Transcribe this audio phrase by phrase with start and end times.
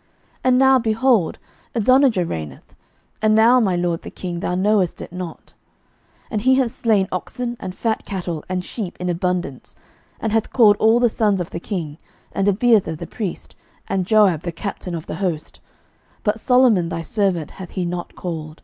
[0.00, 0.08] 11:001:018
[0.44, 1.38] And now, behold,
[1.74, 2.74] Adonijah reigneth;
[3.20, 5.54] and now, my lord the king, thou knowest it not: 11:001:019
[6.30, 9.74] And he hath slain oxen and fat cattle and sheep in abundance,
[10.18, 11.98] and hath called all the sons of the king,
[12.32, 13.54] and Abiathar the priest,
[13.88, 15.60] and Joab the captain of the host:
[16.24, 18.62] but Solomon thy servant hath he not called.